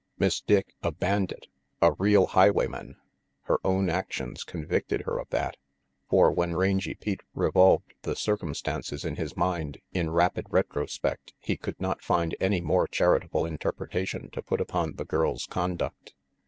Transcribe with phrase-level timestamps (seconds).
[0.17, 1.45] Miss Dick a bandit,
[1.79, 2.95] a real highwayman!
[3.43, 5.57] Her own actions convicted her of that.
[6.09, 11.79] For when Rangy Pete revolved the circumstances in his mind in rapid retrospect he could
[11.79, 16.15] not find any more charitable interpretation to put upon the girl's conduct.